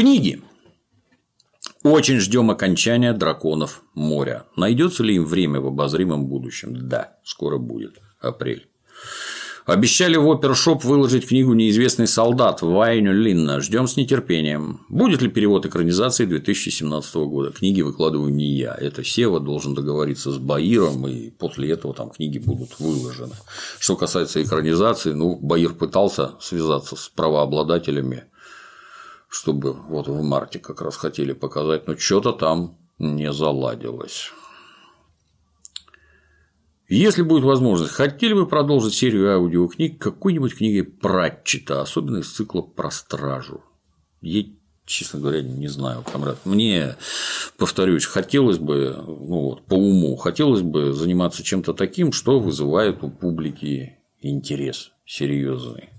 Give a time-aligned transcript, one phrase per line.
[0.00, 0.40] Книги.
[1.82, 4.46] Очень ждем окончания драконов моря.
[4.56, 6.88] Найдется ли им время в обозримом будущем?
[6.88, 8.00] Да, скоро будет.
[8.18, 8.70] Апрель.
[9.66, 13.60] Обещали в опершоп выложить книгу «Неизвестный солдат» Вайню Линна.
[13.60, 14.80] Ждем с нетерпением.
[14.88, 17.52] Будет ли перевод экранизации 2017 года?
[17.52, 18.74] Книги выкладываю не я.
[18.74, 23.34] Это Сева должен договориться с Баиром, и после этого там книги будут выложены.
[23.78, 28.24] Что касается экранизации, ну, Баир пытался связаться с правообладателями,
[29.30, 34.32] чтобы вот в марте как раз хотели показать, но что-то там не заладилось.
[36.88, 42.90] Если будет возможность, хотели бы продолжить серию аудиокниг какой-нибудь книги Пратчета, особенно из цикла про
[42.90, 43.62] стражу?
[44.20, 44.46] Я,
[44.84, 46.38] честно говоря, не знаю, комрад.
[46.44, 46.96] Мне,
[47.56, 53.10] повторюсь, хотелось бы, ну вот, по уму, хотелось бы заниматься чем-то таким, что вызывает у
[53.10, 55.90] публики интерес серьезный.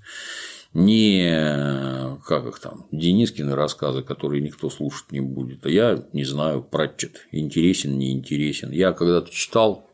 [0.74, 5.66] Не как их там, Денискины рассказы, которые никто слушать не будет.
[5.66, 8.72] А я не знаю, Пратчет интересен, не интересен.
[8.72, 9.90] Я когда-то читал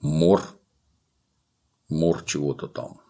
[0.00, 0.42] мор,
[1.88, 3.00] мор чего-то там.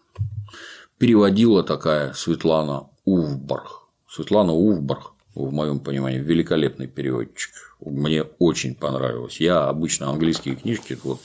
[0.97, 3.87] Переводила такая Светлана Увбарх.
[4.09, 7.51] Светлана Увбарх, в моем понимании, великолепный переводчик.
[7.79, 9.39] Мне очень понравилось.
[9.39, 11.19] Я обычно английские книжки вот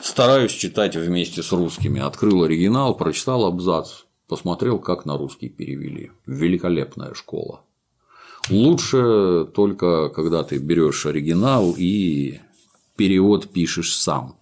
[0.00, 2.00] стараюсь читать вместе с русскими.
[2.00, 6.12] Открыл оригинал, прочитал абзац, посмотрел, как на русский перевели.
[6.26, 7.62] Великолепная школа.
[8.50, 12.40] Лучше только когда ты берешь оригинал и
[12.96, 14.36] перевод пишешь сам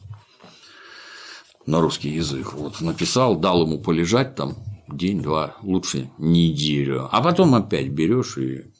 [1.67, 2.53] на русский язык.
[2.55, 4.57] Вот написал, дал ему полежать там
[4.89, 8.73] день-два, лучше неделю, а потом опять берешь и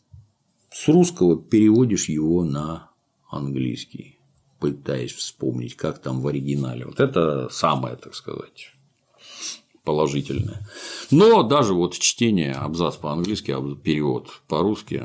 [0.71, 2.91] с русского переводишь его на
[3.31, 4.19] английский,
[4.63, 6.87] пытаясь вспомнить, как там в оригинале.
[6.87, 8.73] Вот это самое, так сказать,
[9.83, 10.65] положительное.
[11.11, 15.05] Но даже вот чтение абзац по-английски, перевод по-русски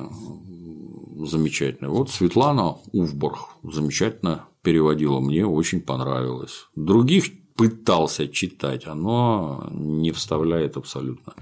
[1.26, 1.90] замечательный.
[1.90, 6.68] Вот Светлана Увборг замечательно переводила, мне очень понравилось.
[6.76, 11.34] Других пытался читать, оно не вставляет абсолютно.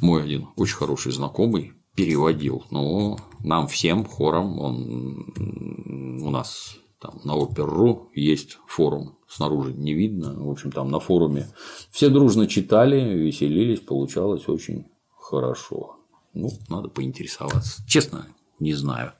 [0.00, 7.34] Мой один очень хороший знакомый переводил, но нам всем хором он у нас там на
[7.34, 11.48] Опер.ру есть форум, снаружи не видно, в общем, там на форуме
[11.90, 14.86] все дружно читали, веселились, получалось очень
[15.18, 15.96] хорошо.
[16.32, 17.82] Ну, надо поинтересоваться.
[17.86, 18.26] Честно,
[18.58, 19.12] не знаю.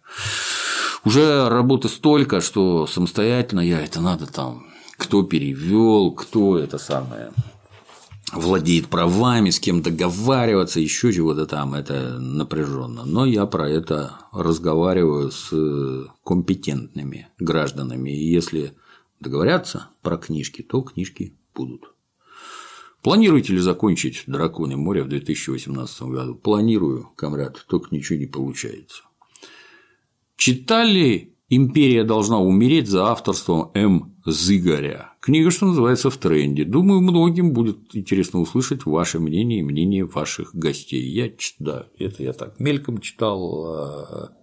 [1.05, 7.33] Уже работы столько, что самостоятельно я это надо там кто перевел, кто это самое
[8.33, 13.05] владеет правами, с кем договариваться, еще чего-то там, это напряженно.
[13.05, 15.53] Но я про это разговариваю с
[16.25, 18.11] компетентными гражданами.
[18.11, 18.75] И если
[19.21, 21.93] договорятся про книжки, то книжки будут.
[23.03, 26.35] Планируете ли закончить «Драконы моря» в 2018 году?
[26.37, 29.03] Планирую, комрад, только ничего не получается.
[30.37, 34.17] Читали «Империя должна умереть» за авторством М.
[34.25, 35.12] Зыгоря.
[35.23, 36.65] Книга, что называется, в тренде.
[36.65, 41.01] Думаю, многим будет интересно услышать ваше мнение и мнение ваших гостей.
[41.01, 43.67] Я читаю, это я так мельком читал.
[43.67, 44.37] А,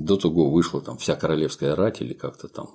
[0.00, 2.70] до того вышла там вся королевская рать или как-то там.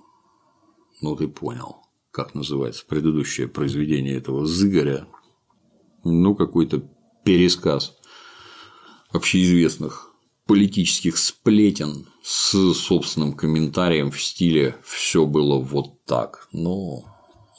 [1.02, 1.82] Ну, ты понял,
[2.12, 5.06] как называется предыдущее произведение этого Зыгоря.
[6.06, 6.82] Ну, какой-то
[7.26, 7.98] пересказ
[9.12, 10.14] общеизвестных
[10.48, 16.48] политических сплетен с собственным комментарием в стиле все было вот так.
[16.52, 17.06] Но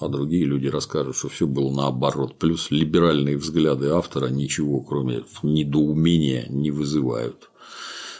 [0.00, 2.38] а другие люди расскажут, что все было наоборот.
[2.38, 7.50] Плюс либеральные взгляды автора ничего, кроме недоумения, не вызывают.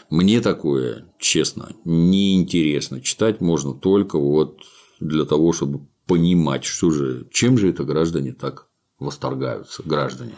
[0.09, 2.99] Мне такое, честно, неинтересно.
[3.01, 4.59] Читать можно только вот
[4.99, 10.35] для того, чтобы понимать, что же, чем же это граждане так восторгаются, граждане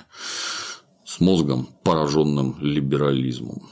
[1.05, 3.69] с мозгом, пораженным либерализмом.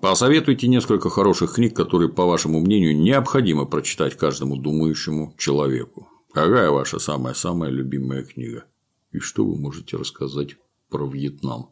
[0.00, 6.08] Посоветуйте несколько хороших книг, которые, по вашему мнению, необходимо прочитать каждому думающему человеку.
[6.32, 8.64] Какая ваша самая-самая любимая книга?
[9.10, 10.56] И что вы можете рассказать
[10.88, 11.70] про Вьетнам?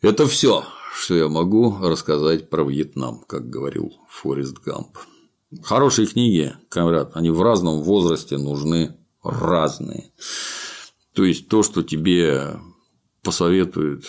[0.00, 4.98] Это все, что я могу рассказать про Вьетнам, как говорил Форест Гамп.
[5.62, 10.10] Хорошие книги, комрад, они в разном возрасте нужны разные.
[11.12, 12.58] То есть то, что тебе
[13.22, 14.04] посоветует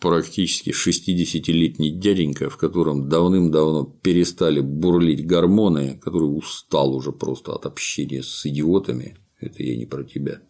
[0.00, 8.22] практически 60-летний дяденька, в котором давным-давно перестали бурлить гормоны, который устал уже просто от общения
[8.22, 9.18] с идиотами.
[9.40, 10.40] Это я не про тебя.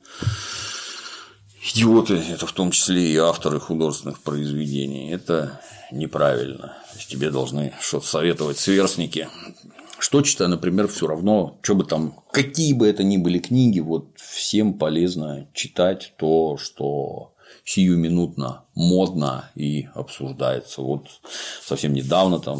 [1.62, 5.10] Идиоты– это в том числе и авторы художественных произведений.
[5.10, 5.60] Это
[5.92, 6.76] неправильно.
[6.92, 9.28] То есть тебе должны что-то советовать сверстники.
[9.98, 14.08] Что читаю, например, все равно, что бы там, какие бы это ни были книги, вот
[14.16, 17.34] всем полезно читать то, что
[17.68, 20.80] сиюминутно модно и обсуждается.
[20.80, 21.06] Вот
[21.62, 22.58] совсем недавно там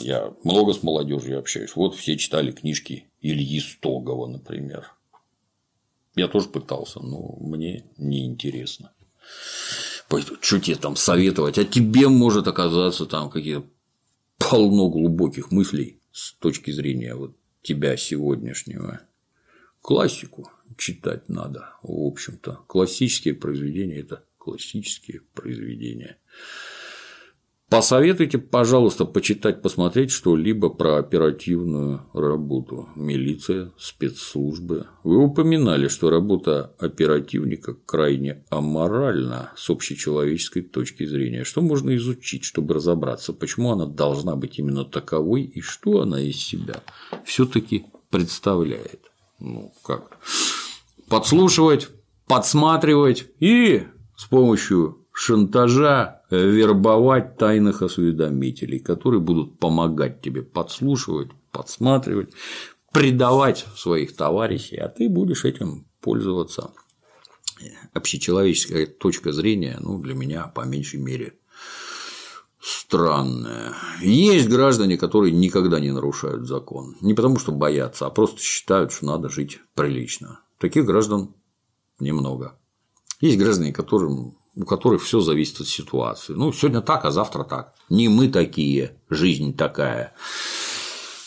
[0.00, 1.76] я много с молодежью общаюсь.
[1.76, 4.92] Вот все читали книжки Ильи Стогова, например.
[6.16, 8.90] Я тоже пытался, но мне неинтересно.
[10.40, 11.58] Что тебе там советовать?
[11.58, 13.64] А тебе может оказаться там какие-то
[14.36, 19.00] полно глубоких мыслей с точки зрения вот тебя сегодняшнего.
[19.80, 20.50] Классику
[20.82, 22.64] читать надо, в общем-то.
[22.66, 26.18] Классические произведения– это классические произведения.
[27.68, 32.88] Посоветуйте, пожалуйста, почитать, посмотреть что-либо про оперативную работу.
[32.96, 34.88] Милиция, спецслужбы.
[35.04, 41.44] Вы упоминали, что работа оперативника крайне аморальна с общечеловеческой точки зрения.
[41.44, 46.36] Что можно изучить, чтобы разобраться, почему она должна быть именно таковой и что она из
[46.36, 46.82] себя
[47.24, 49.12] все-таки представляет?
[49.38, 50.18] Ну, как?
[51.12, 51.90] Подслушивать,
[52.26, 53.82] подсматривать и
[54.16, 62.32] с помощью шантажа вербовать тайных осведомителей, которые будут помогать тебе подслушивать, подсматривать,
[62.92, 66.70] предавать своих товарищей, а ты будешь этим пользоваться.
[67.92, 71.34] Общечеловеческая точка зрения, ну, для меня, по меньшей мере,
[72.58, 73.74] странная.
[74.00, 76.96] Есть граждане, которые никогда не нарушают закон.
[77.02, 80.40] Не потому, что боятся, а просто считают, что надо жить прилично.
[80.62, 81.34] Таких граждан
[81.98, 82.56] немного.
[83.20, 86.34] Есть граждане, которым у которых все зависит от ситуации.
[86.34, 87.74] Ну, сегодня так, а завтра так.
[87.88, 90.12] Не мы такие, жизнь такая.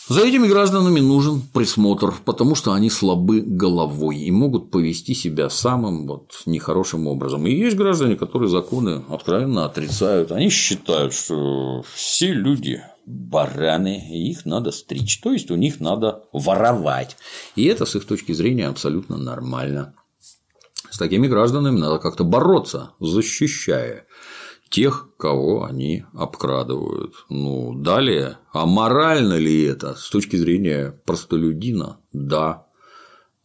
[0.08, 6.06] За этими гражданами нужен присмотр, потому что они слабы головой и могут повести себя самым
[6.06, 7.46] вот нехорошим образом.
[7.46, 10.32] И есть граждане, которые законы откровенно отрицают.
[10.32, 17.16] Они считают, что все люди бараны, их надо стричь, то есть у них надо воровать.
[17.54, 19.94] И это с их точки зрения абсолютно нормально.
[20.90, 24.06] С такими гражданами надо как-то бороться, защищая
[24.68, 27.14] тех, кого они обкрадывают.
[27.28, 31.98] Ну, далее, а морально ли это с точки зрения простолюдина?
[32.12, 32.66] Да.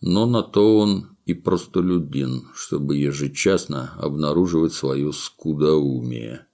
[0.02, 6.48] Но на то он и простолюдин, чтобы ежечасно обнаруживать свое скудоумие.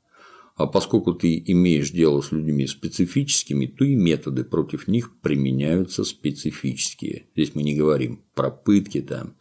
[0.57, 7.27] А поскольку ты имеешь дело с людьми специфическими, то и методы против них применяются специфические.
[7.36, 9.36] Здесь мы не говорим про пытки там,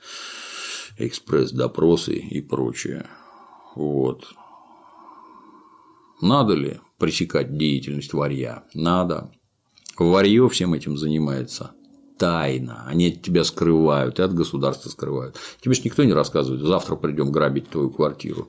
[0.98, 3.06] экспресс-допросы и прочее.
[3.74, 4.26] Вот.
[6.20, 8.64] Надо ли пресекать деятельность варья?
[8.74, 9.32] Надо.
[9.98, 11.72] Варье всем этим занимается
[12.18, 15.36] тайно, они от тебя скрывают и от государства скрывают.
[15.60, 18.48] Тебе же никто не рассказывает, завтра придем грабить твою квартиру.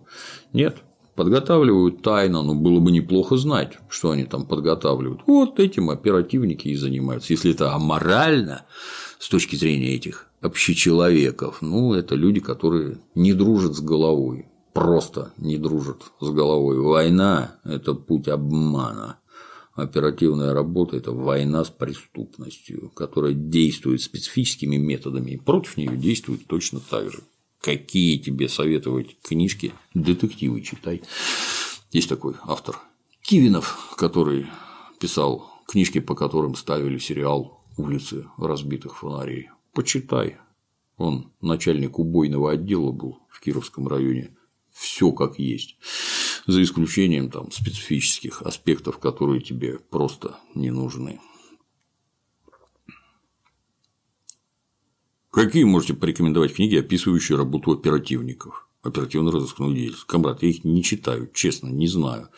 [0.53, 0.77] Нет,
[1.17, 5.21] подготавливают тайно, но было бы неплохо знать, что они там подготавливают.
[5.25, 7.33] Вот этим оперативники и занимаются.
[7.33, 8.65] Если это аморально
[9.19, 11.61] с точки зрения этих общечеловеков.
[11.61, 16.79] Ну, это люди, которые не дружат с головой, просто не дружат с головой.
[16.79, 19.17] Война– это путь обмана.
[19.73, 26.79] Оперативная работа– это война с преступностью, которая действует специфическими методами, и против нее действует точно
[26.79, 27.23] так же.
[27.61, 29.73] Какие тебе советовать книжки?
[29.93, 31.01] Детективы читай.
[31.91, 32.79] Есть такой автор
[33.21, 34.47] Кивинов, который
[34.99, 39.49] писал книжки, по которым ставили сериал «Улицы разбитых фонарей».
[39.73, 40.37] Почитай.
[40.97, 44.35] Он начальник убойного отдела был в Кировском районе.
[44.73, 45.77] Все как есть.
[46.47, 51.19] За исключением там специфических аспектов, которые тебе просто не нужны.
[55.37, 58.67] Какие можете порекомендовать книги, описывающие работу оперативников?
[58.81, 60.05] Оперативно-розыскную деятельность.
[60.05, 62.29] Камрад, я их не читаю, честно, не знаю.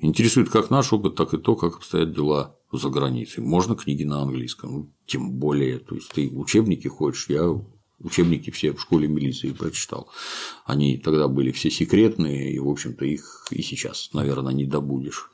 [0.00, 3.44] Интересует как наш опыт, так и то, как обстоят дела за границей.
[3.44, 7.56] Можно книги на английском, ну, тем более, то есть ты учебники хочешь, я
[8.00, 10.10] учебники все в школе милиции прочитал.
[10.64, 15.30] Они тогда были все секретные, и, в общем-то, их и сейчас, наверное, не добудешь.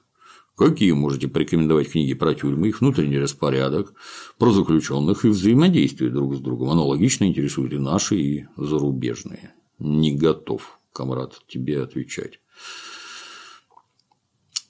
[0.61, 3.95] Какие можете порекомендовать книги про тюрьмы, их внутренний распорядок,
[4.37, 6.69] про заключенных и взаимодействие друг с другом?
[6.69, 9.55] Аналогично интересуют и наши, и зарубежные.
[9.79, 12.40] Не готов, комрад, тебе отвечать.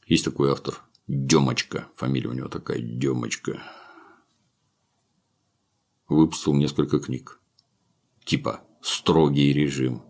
[0.07, 3.61] Есть такой автор Демочка, фамилия у него такая Демочка.
[6.09, 7.41] Выпустил несколько книг.
[8.25, 10.05] Типа строгий режим.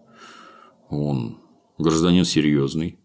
[0.91, 1.39] Он
[1.79, 2.99] гражданин серьезный,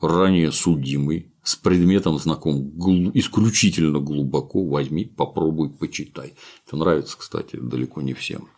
[0.00, 3.10] ранее судимый, с предметом знаком гл...
[3.12, 6.34] исключительно глубоко, возьми, попробуй, почитай.
[6.66, 8.48] Это нравится, кстати, далеко не всем.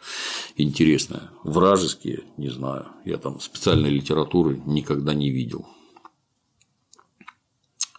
[0.56, 1.30] Интересно.
[1.42, 5.66] Вражеские, не знаю, я там специальной литературы никогда не видел.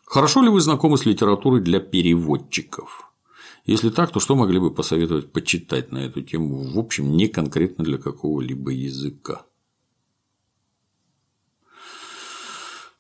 [0.06, 3.12] Хорошо ли вы знакомы с литературой для переводчиков?
[3.66, 7.84] Если так, то что могли бы посоветовать почитать на эту тему, в общем, не конкретно
[7.84, 9.46] для какого-либо языка?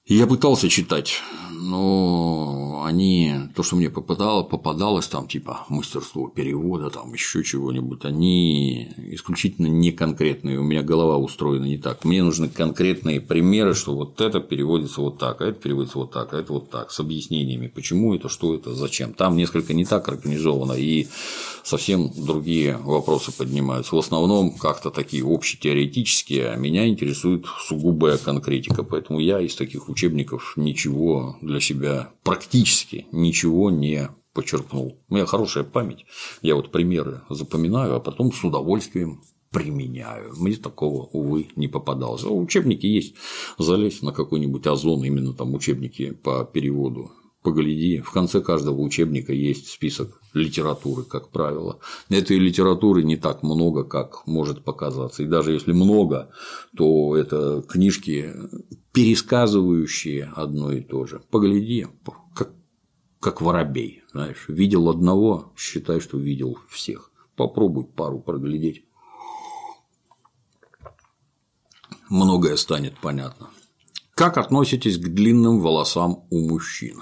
[0.08, 1.22] Я пытался читать,
[1.52, 8.90] но они, то, что мне попадало, попадалось там, типа мастерство перевода, там еще чего-нибудь, они
[9.12, 10.60] исключительно не конкретные.
[10.60, 12.04] У меня голова устроена не так.
[12.06, 16.34] Мне нужны конкретные примеры, что вот это переводится вот так, а это переводится вот так,
[16.34, 19.14] а это вот так, с объяснениями, почему это, что это, зачем.
[19.14, 21.08] Там несколько не так организовано, и
[21.64, 23.96] совсем другие вопросы поднимаются.
[23.96, 30.54] В основном как-то такие общетеоретические, а меня интересует сугубая конкретика, поэтому я из таких учебников
[30.56, 32.77] ничего для себя практически
[33.12, 35.00] ничего не почерпнул.
[35.10, 36.06] У меня хорошая память,
[36.42, 40.34] я вот примеры запоминаю, а потом с удовольствием применяю.
[40.38, 42.24] Мне такого, увы, не попадалось.
[42.24, 43.16] А учебники есть.
[43.58, 47.12] Залезь на какой-нибудь озон, именно там учебники по переводу
[47.48, 51.80] погляди, в конце каждого учебника есть список литературы, как правило.
[52.10, 55.24] Этой литературы не так много, как может показаться.
[55.24, 56.30] И даже если много,
[56.76, 58.34] то это книжки,
[58.92, 61.22] пересказывающие одно и то же.
[61.32, 61.88] Погляди,
[63.20, 67.12] как, воробей, знаешь, видел одного, считай, что видел всех.
[67.36, 68.84] Попробуй пару проглядеть.
[72.10, 73.50] Многое станет понятно.
[74.16, 77.02] Как относитесь к длинным волосам у мужчин?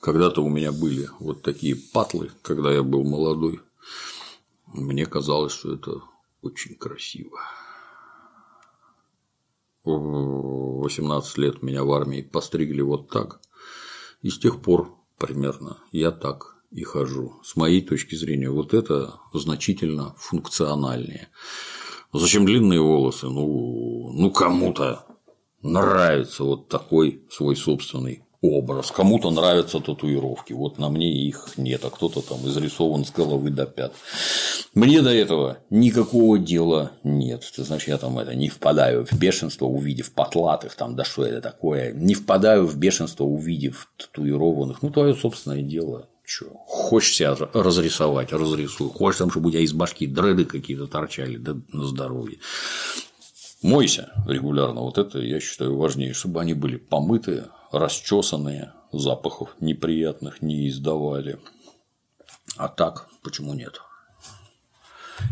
[0.00, 3.60] Когда-то у меня были вот такие патлы, когда я был молодой.
[4.66, 6.02] Мне казалось, что это
[6.42, 7.38] очень красиво.
[9.82, 13.40] В 18 лет меня в армии постригли вот так.
[14.24, 17.34] И с тех пор примерно я так и хожу.
[17.44, 21.28] С моей точки зрения, вот это значительно функциональнее.
[22.10, 23.26] Зачем длинные волосы?
[23.26, 25.04] Ну, ну кому-то
[25.60, 28.90] нравится вот такой свой собственный образ.
[28.90, 33.64] Кому-то нравятся татуировки, вот на мне их нет, а кто-то там изрисован с головы до
[33.64, 33.92] пят.
[34.74, 37.44] Мне до этого никакого дела нет.
[37.56, 41.40] Ты знаешь, я там это не впадаю в бешенство, увидев потлатых, там, да что это
[41.40, 44.82] такое, не впадаю в бешенство, увидев татуированных.
[44.82, 46.08] Ну, твое собственное дело.
[46.26, 46.46] Чё?
[46.66, 48.88] Хочешь себя разрисовать, разрисуй.
[48.88, 52.38] Хочешь там, чтобы у тебя из башки дреды какие-то торчали, да на здоровье.
[53.62, 54.80] Мойся регулярно.
[54.82, 57.44] Вот это я считаю важнее, чтобы они были помытые,
[57.78, 61.38] расчесанные, запахов неприятных не издавали.
[62.56, 63.80] А так, почему нет?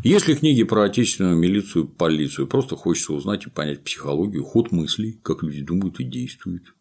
[0.05, 5.43] Если книги про отечественную милицию, полицию, просто хочется узнать и понять психологию, ход мыслей, как
[5.43, 6.75] люди думают и действуют.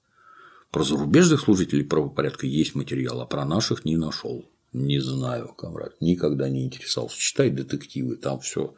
[0.71, 4.49] Про зарубежных служителей правопорядка есть материал, а про наших не нашел.
[4.73, 7.19] Не знаю, комрад, никогда не интересовался.
[7.19, 8.73] Читай детективы, там все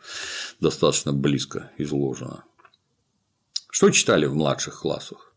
[0.59, 2.43] достаточно близко изложено.
[3.69, 5.32] Что читали в младших классах?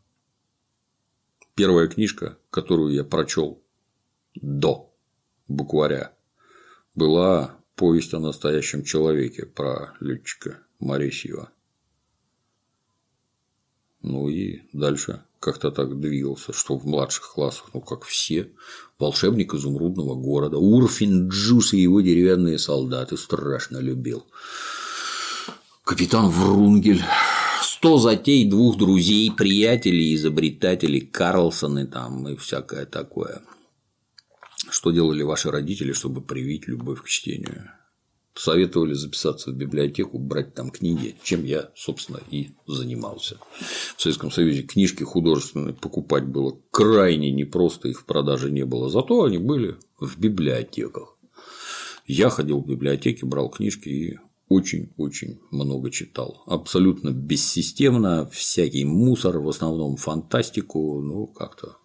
[1.56, 3.62] Первая книжка, которую я прочел
[4.34, 4.92] до
[5.48, 6.12] букваря,
[6.94, 11.50] была повесть о настоящем человеке про летчика Моресьева.
[14.02, 18.52] Ну и дальше как-то так двигался, что в младших классах, ну как все,
[18.98, 24.26] волшебник изумрудного города, Урфин Джус и его деревянные солдаты страшно любил.
[25.84, 27.02] Капитан Врунгель
[27.86, 33.42] сто затей двух друзей, приятелей, изобретателей, Карлсоны там и всякое такое.
[34.68, 37.70] Что делали ваши родители, чтобы привить любовь к чтению?
[38.34, 43.38] Советовали записаться в библиотеку, брать там книги, чем я, собственно, и занимался.
[43.96, 49.22] В Советском Союзе книжки художественные покупать было крайне непросто, их в продаже не было, зато
[49.22, 51.16] они были в библиотеках.
[52.04, 56.42] Я ходил в библиотеки, брал книжки и очень-очень много читал.
[56.46, 61.76] Абсолютно бессистемно, всякий мусор, в основном фантастику, ну, как-то,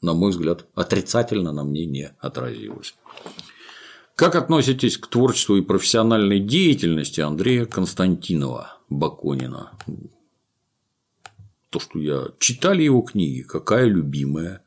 [0.00, 2.94] на мой взгляд, отрицательно на мне не отразилось.
[4.14, 9.72] Как относитесь к творчеству и профессиональной деятельности Андрея Константинова Баконина?
[11.70, 14.62] То, что я читали его книги, какая любимая.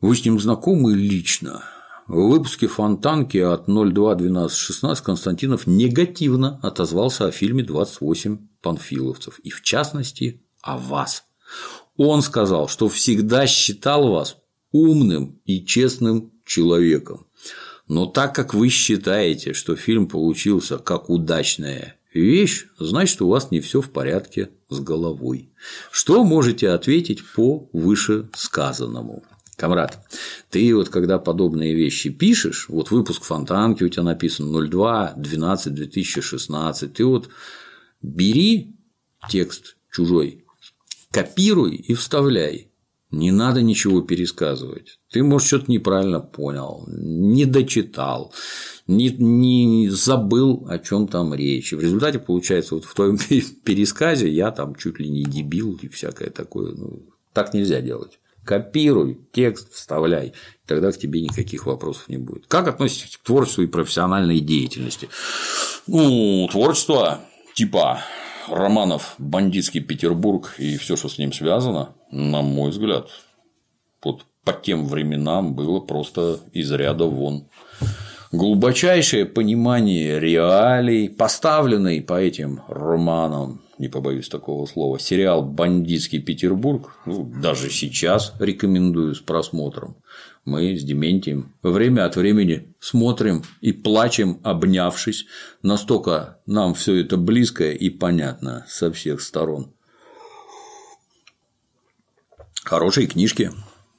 [0.00, 1.62] Вы с ним знакомы лично?
[2.10, 10.42] В выпуске «Фонтанки» от 02.12.16 Константинов негативно отозвался о фильме «28 панфиловцев» и, в частности,
[10.60, 11.22] о вас.
[11.96, 14.38] Он сказал, что всегда считал вас
[14.72, 17.28] умным и честным человеком.
[17.86, 23.60] Но так как вы считаете, что фильм получился как удачная вещь, значит, у вас не
[23.60, 25.52] все в порядке с головой.
[25.92, 29.22] Что можете ответить по вышесказанному?
[29.60, 29.98] Камрад,
[30.48, 36.94] ты вот когда подобные вещи пишешь, вот выпуск Фонтанки у тебя написан 02 12 2016,
[36.94, 37.28] ты вот
[38.00, 38.74] бери
[39.28, 40.46] текст чужой,
[41.10, 42.68] копируй и вставляй.
[43.10, 44.98] Не надо ничего пересказывать.
[45.10, 48.32] Ты, может, что-то неправильно понял, не дочитал,
[48.86, 51.72] не, не забыл, о чем там речь.
[51.72, 53.18] В результате, получается, вот в твоем
[53.64, 56.72] пересказе я там чуть ли не дебил и всякое такое.
[56.72, 57.02] Ну,
[57.34, 58.20] так нельзя делать.
[58.44, 60.32] Копируй, текст вставляй,
[60.66, 62.46] тогда к тебе никаких вопросов не будет.
[62.46, 65.08] Как относитесь к творчеству и профессиональной деятельности?
[65.86, 67.20] Ну, творчество
[67.54, 68.02] типа
[68.48, 73.08] романов «Бандитский Петербург» и все, что с ним связано, на мой взгляд,
[74.02, 77.48] вот по тем временам было просто из ряда вон.
[78.32, 87.24] Глубочайшее понимание реалий, поставленный по этим романам, не побоюсь такого слова, сериал «Бандитский Петербург», ну,
[87.24, 89.96] даже сейчас рекомендую с просмотром.
[90.44, 95.26] Мы с Дементием время от времени смотрим и плачем, обнявшись,
[95.62, 99.72] настолько нам все это близко и понятно со всех сторон.
[102.62, 103.50] Хорошие книжки,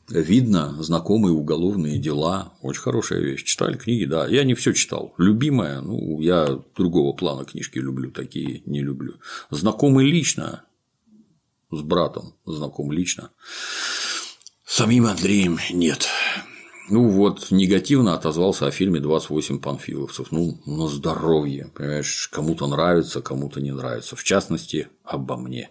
[0.10, 2.53] видно знакомые уголовные дела.
[2.62, 3.43] Очень хорошая вещь.
[3.43, 4.27] Читали книги, да.
[4.27, 5.13] Я не все читал.
[5.17, 9.15] Любимая, ну, я другого плана книжки люблю, такие не люблю.
[9.50, 10.63] Знакомый лично,
[11.72, 13.31] с братом знаком лично.
[14.65, 16.08] Самим Андреем нет.
[16.89, 20.31] Ну вот, негативно отозвался о фильме «28 панфиловцев».
[20.31, 24.17] Ну, на здоровье, понимаешь, кому-то нравится, кому-то не нравится.
[24.17, 25.70] В частности, обо мне.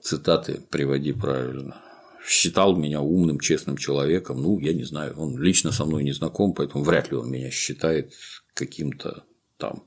[0.00, 1.82] Цитаты приводи правильно
[2.28, 4.42] считал меня умным, честным человеком.
[4.42, 7.50] Ну, я не знаю, он лично со мной не знаком, поэтому вряд ли он меня
[7.50, 8.12] считает
[8.54, 9.24] каким-то
[9.56, 9.84] там.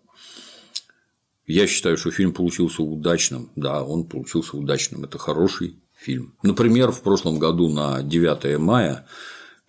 [1.46, 3.52] Я считаю, что фильм получился удачным.
[3.56, 5.04] Да, он получился удачным.
[5.04, 6.36] Это хороший фильм.
[6.42, 9.06] Например, в прошлом году на 9 мая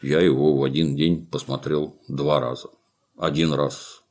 [0.01, 2.69] я его в один день посмотрел два раза.
[3.19, 4.03] Один раз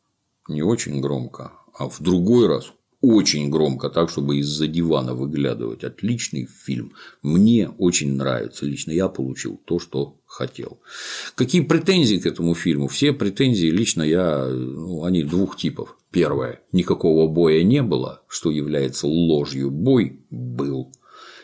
[0.48, 5.84] не очень громко, а в другой раз очень громко, так, чтобы из-за дивана выглядывать.
[5.84, 6.94] Отличный фильм.
[7.24, 8.66] Мне очень нравится.
[8.66, 10.80] Лично я получил то, что хотел.
[11.36, 12.88] Какие претензии к этому фильму?
[12.88, 15.98] Все претензии лично я, ну, они двух типов.
[16.12, 16.62] Первое.
[16.72, 19.72] Никакого боя не было, что является ложью.
[19.72, 20.94] Бой был.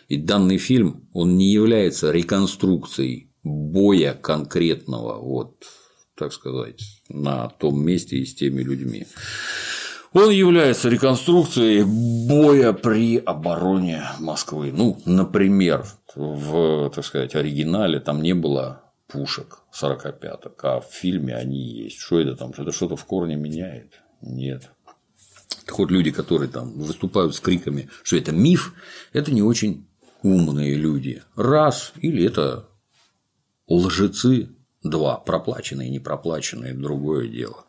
[0.09, 5.65] И данный фильм, он не является реконструкцией боя конкретного, вот,
[6.15, 9.05] так сказать, на том месте и с теми людьми.
[10.17, 14.71] Он является реконструкцией боя при обороне Москвы.
[14.75, 21.59] Ну, например, в, так сказать, оригинале там не было пушек 45-ок, а в фильме они
[21.59, 21.99] есть.
[21.99, 22.51] Что это там?
[22.57, 24.01] Это что-то в корне меняет?
[24.21, 24.71] Нет.
[25.69, 28.73] Вот, люди, которые там выступают с криками, что это миф,
[29.13, 29.87] это не очень
[30.23, 31.21] умные люди.
[31.35, 32.67] Раз, или это
[33.67, 34.49] лжецы,
[34.81, 37.65] два, проплаченные не проплаченные, другое дело.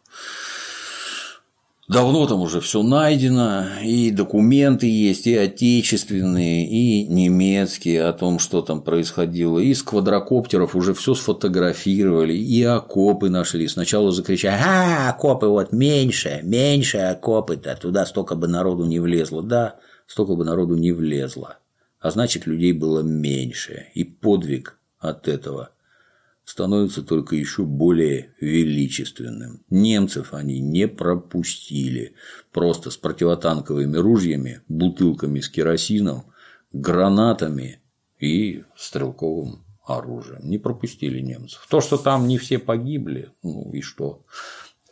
[1.89, 8.61] Давно там уже все найдено, и документы есть, и отечественные, и немецкие о том, что
[8.61, 9.59] там происходило.
[9.59, 13.67] И с квадрокоптеров уже все сфотографировали, и окопы нашли.
[13.69, 19.43] Сначала закричали, а, окопы вот меньше, меньше окопы-то, туда столько бы народу не влезло.
[19.43, 21.57] Да, столько бы народу не влезло.
[22.01, 23.87] А значит, людей было меньше.
[23.95, 25.71] И подвиг от этого
[26.49, 29.67] становится только еще более величественным.
[29.69, 32.15] Немцев они не пропустили.
[32.53, 36.25] Просто с противотанковыми ружьями, бутылками с керосином,
[36.73, 37.83] гранатами
[38.19, 40.41] и стрелковым оружием.
[40.49, 41.67] Не пропустили немцев.
[41.69, 44.25] То, что там не все погибли, ну и что?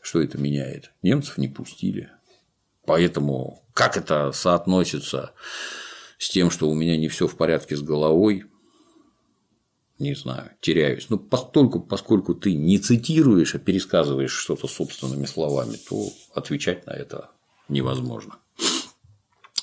[0.03, 0.92] Что это меняет?
[1.01, 2.11] Немцев не пустили.
[2.85, 5.33] Поэтому как это соотносится
[6.19, 8.45] с тем, что у меня не все в порядке с головой,
[9.98, 11.09] не знаю, теряюсь.
[11.09, 17.30] Но постольку, поскольку ты не цитируешь, а пересказываешь что-то собственными словами, то отвечать на это
[17.68, 18.37] невозможно.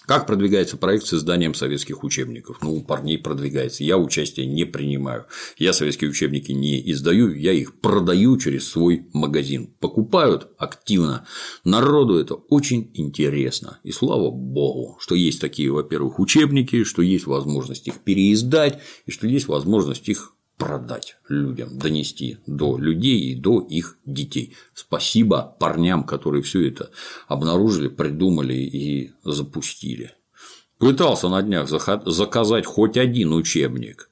[0.05, 2.57] Как продвигается проект с изданием советских учебников?
[2.61, 3.85] Ну, у парней продвигается.
[3.85, 5.27] Я участие не принимаю.
[5.57, 9.73] Я советские учебники не издаю, я их продаю через свой магазин.
[9.79, 11.25] Покупают активно.
[11.63, 13.79] Народу это очень интересно.
[13.83, 19.25] И слава богу, что есть такие, во-первых, учебники, что есть возможность их переиздать, и что
[19.25, 20.33] есть возможность их
[20.63, 24.56] продать людям, донести до людей и до их детей.
[24.73, 26.91] Спасибо парням, которые все это
[27.28, 30.12] обнаружили, придумали и запустили.
[30.78, 34.10] Пытался на днях заказать хоть один учебник.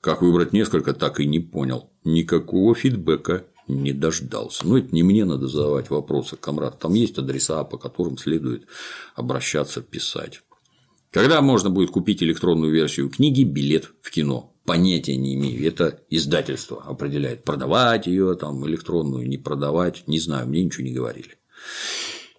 [0.00, 1.90] Как выбрать несколько, так и не понял.
[2.04, 4.66] Никакого фидбэка не дождался.
[4.66, 6.78] Но это не мне надо задавать вопросы, комрад.
[6.78, 8.66] Там есть адреса, по которым следует
[9.14, 10.42] обращаться, писать.
[11.10, 14.52] Когда можно будет купить электронную версию книги «Билет в кино»?
[14.66, 15.66] Понятия не имею.
[15.66, 21.36] Это издательство определяет, продавать ее там электронную, не продавать, не знаю, мне ничего не говорили.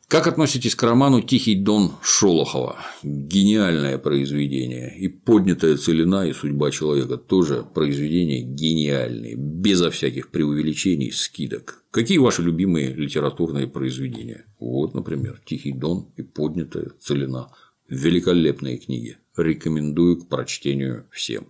[0.10, 2.78] Как относитесь к роману «Тихий дон» Шолохова?
[3.04, 4.98] Гениальное произведение.
[4.98, 11.84] И «Поднятая целина» и «Судьба человека» тоже произведения гениальные, безо всяких преувеличений, скидок.
[11.92, 14.46] Какие ваши любимые литературные произведения?
[14.62, 17.50] Вот, например, «Тихий дон» и «Поднятая целина».
[17.90, 19.18] Великолепные книги.
[19.36, 21.48] Рекомендую к прочтению всем.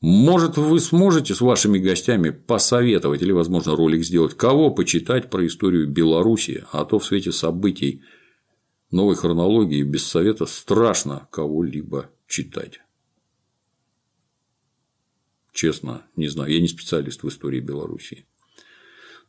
[0.00, 5.88] Может, вы сможете с вашими гостями посоветовать или, возможно, ролик сделать, кого почитать про историю
[5.88, 8.02] Беларуси, а то в свете событий
[8.90, 12.80] новой хронологии без совета страшно кого-либо читать.
[15.52, 18.26] Честно, не знаю, я не специалист в истории Беларуси.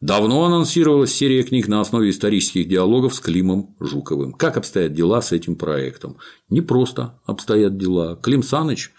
[0.01, 4.33] Давно анонсировалась серия книг на основе исторических диалогов с Климом Жуковым.
[4.33, 6.17] Как обстоят дела с этим проектом?
[6.49, 8.15] Не просто обстоят дела.
[8.17, 8.91] Клим Саныч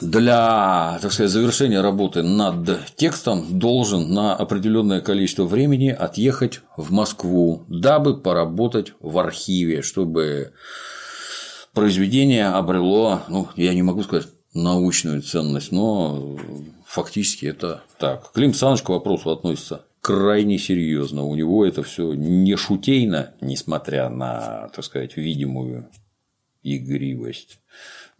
[0.00, 7.64] для, так сказать, завершения работы над текстом должен на определенное количество времени отъехать в Москву,
[7.68, 10.52] дабы поработать в архиве, чтобы
[11.74, 16.36] произведение обрело, ну, я не могу сказать научную ценность, но
[16.86, 18.32] фактически это так.
[18.32, 21.24] Клим Саныч к вопросу относится крайне серьезно.
[21.24, 25.88] У него это все не шутейно, несмотря на, так сказать, видимую
[26.62, 27.60] игривость.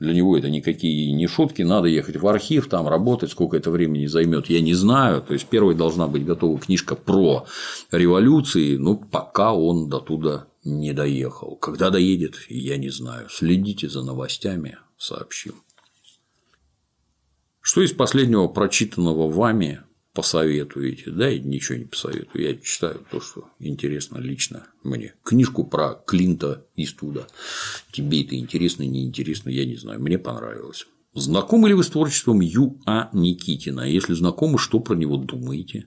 [0.00, 4.06] Для него это никакие не шутки, надо ехать в архив, там работать, сколько это времени
[4.06, 5.20] займет, я не знаю.
[5.20, 7.44] То есть, первой должна быть готова книжка про
[7.92, 11.56] революции, но пока он до туда не доехал.
[11.56, 13.28] Когда доедет, я не знаю.
[13.28, 15.62] Следите за новостями, сообщим.
[17.60, 19.82] Что из последнего прочитанного вами
[20.12, 22.44] посоветуете, да, и ничего не посоветую.
[22.44, 25.14] Я читаю то, что интересно лично мне.
[25.22, 27.26] Книжку про Клинта Иствуда.
[27.92, 30.00] Тебе это интересно, неинтересно, я не знаю.
[30.00, 30.86] Мне понравилось.
[31.14, 32.80] Знакомы ли вы с творчеством Ю.
[32.86, 33.10] А.
[33.12, 33.82] Никитина?
[33.82, 35.86] Если знакомы, что про него думаете?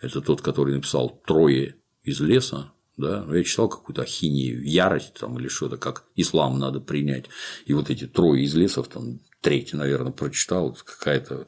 [0.00, 5.48] Это тот, который написал «Трое из леса», да, я читал какую-то ахинею, ярость там или
[5.48, 7.24] что-то, как ислам надо принять.
[7.66, 11.46] И вот эти трое из лесов, там третий, наверное, прочитал, какая-то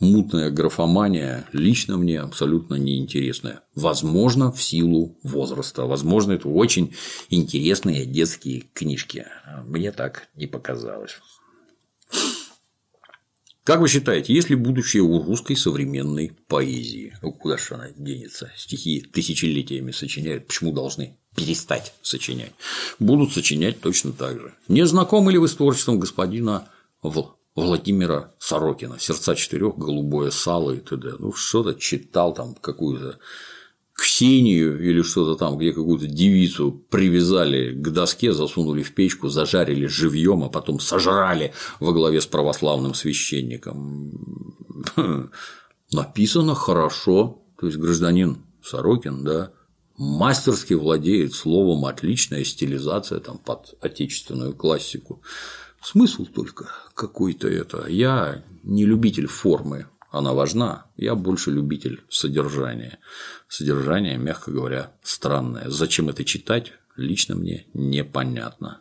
[0.00, 3.60] мутная графомания, лично мне абсолютно неинтересная.
[3.74, 6.94] Возможно, в силу возраста, возможно, это очень
[7.28, 9.26] интересные детские книжки.
[9.66, 11.18] Мне так не показалось.
[13.62, 17.16] Как вы считаете, есть ли будущее у русской современной поэзии?
[17.22, 18.52] Ну, куда же она денется?
[18.56, 22.52] Стихи тысячелетиями сочиняют, почему должны перестать сочинять?
[22.98, 24.54] Будут сочинять точно так же.
[24.68, 26.68] Не знакомы ли вы с творчеством господина
[27.54, 31.14] Владимира Сорокина «Сердца четырех», «Голубое сало» и т.д.
[31.18, 33.18] Ну, что-то читал там какую-то
[33.92, 40.42] Ксению или что-то там, где какую-то девицу привязали к доске, засунули в печку, зажарили живьем,
[40.42, 44.58] а потом сожрали во главе с православным священником.
[45.92, 49.52] Написано хорошо, то есть гражданин Сорокин, да,
[49.96, 55.22] мастерски владеет словом отличная стилизация там под отечественную классику.
[55.84, 57.86] Смысл только какой-то это.
[57.88, 60.86] Я не любитель формы, она важна.
[60.96, 62.98] Я больше любитель содержания.
[63.48, 65.68] Содержание, мягко говоря, странное.
[65.68, 68.80] Зачем это читать, лично мне непонятно.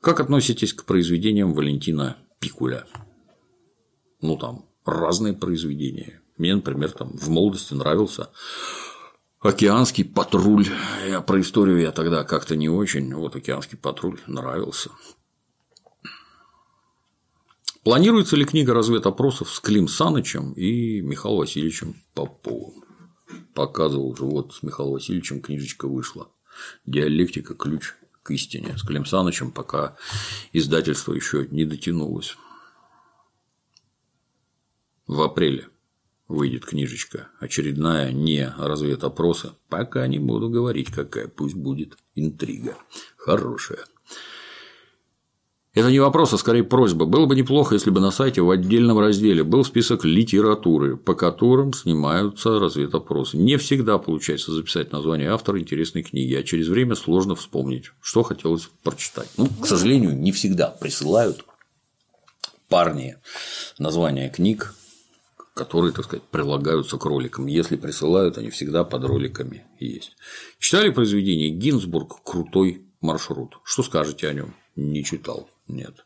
[0.00, 2.86] Как относитесь к произведениям Валентина Пикуля?
[4.20, 6.20] Ну, там разные произведения.
[6.36, 8.30] Мне, например, там в молодости нравился
[9.38, 10.66] Океанский патруль.
[11.06, 13.14] Я про историю я тогда как-то не очень.
[13.14, 14.90] Вот океанский патруль нравился.
[17.82, 22.84] Планируется ли книга разведопросов с Клим Санычем и Михаилом Васильевичем Поповым?
[23.54, 26.28] Показывал же, вот с Михаилом Васильевичем книжечка вышла.
[26.84, 28.76] Диалектика– ключ к истине.
[28.76, 29.96] С Клим Санычем пока
[30.52, 32.36] издательство еще не дотянулось.
[35.06, 35.68] В апреле
[36.28, 39.56] выйдет книжечка, очередная не разведопроса.
[39.70, 42.76] Пока не буду говорить, какая, пусть будет интрига.
[43.16, 43.86] Хорошая.
[45.72, 47.06] Это не вопрос, а скорее просьба.
[47.06, 51.72] Было бы неплохо, если бы на сайте в отдельном разделе был список литературы, по которым
[51.72, 53.36] снимаются разведопросы.
[53.36, 58.68] Не всегда получается записать название автора интересной книги, а через время сложно вспомнить, что хотелось
[58.82, 59.28] прочитать.
[59.36, 61.44] Ну, к сожалению, не всегда присылают
[62.68, 63.16] парни
[63.78, 64.74] названия книг,
[65.54, 67.46] которые, так сказать, прилагаются к роликам.
[67.46, 70.16] Если присылают, они всегда под роликами есть.
[70.58, 73.58] Читали произведение Гинзбург «Крутой маршрут».
[73.62, 74.54] Что скажете о нем?
[74.74, 75.48] Не читал.
[75.70, 76.04] Нет.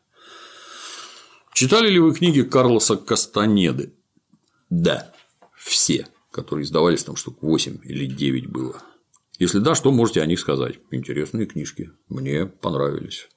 [1.53, 3.95] Читали ли вы книги Карлоса Кастанеды?
[4.71, 5.13] Да,
[5.57, 8.83] все, которые издавались там штук 8 или 9 было.
[9.39, 10.79] Если да, что можете о них сказать?
[10.91, 13.29] Интересные книжки, мне понравились.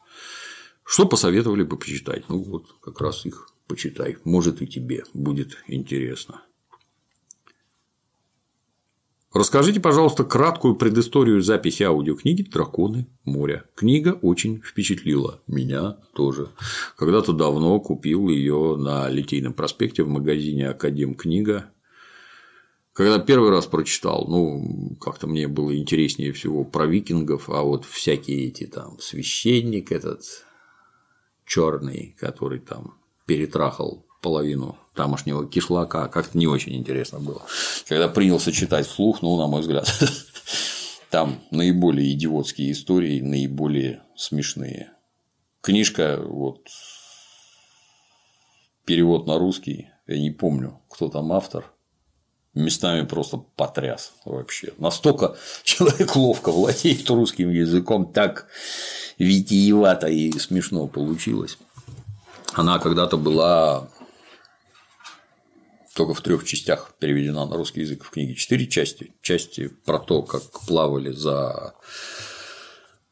[0.83, 2.29] Что посоветовали бы почитать?
[2.29, 4.17] Ну вот, как раз их почитай.
[4.23, 6.43] Может и тебе будет интересно.
[9.33, 13.65] Расскажите, пожалуйста, краткую предысторию записи аудиокниги «Драконы моря».
[13.75, 16.47] Книга очень впечатлила меня тоже.
[16.95, 21.71] Когда-то давно купил ее на Литейном проспекте в магазине Академ книга.
[22.93, 28.47] Когда первый раз прочитал, ну, как-то мне было интереснее всего про викингов, а вот всякие
[28.47, 30.23] эти там священник этот
[31.45, 37.43] черный, который там перетрахал половину тамошнего кишлака, как-то не очень интересно было.
[37.87, 39.87] Когда принялся читать вслух, ну, на мой взгляд,
[41.09, 44.91] там наиболее идиотские истории, наиболее смешные.
[45.61, 46.67] Книжка, вот,
[48.83, 51.71] перевод на русский, я не помню, кто там автор,
[52.53, 54.73] местами просто потряс вообще.
[54.77, 58.47] Настолько человек ловко владеет русским языком, так
[59.17, 61.57] витиевато и смешно получилось.
[62.53, 63.87] Она когда-то была
[65.97, 68.35] только в трех частях переведена на русский язык в книге.
[68.35, 69.15] Четыре части.
[69.21, 71.73] Части про то, как плавали за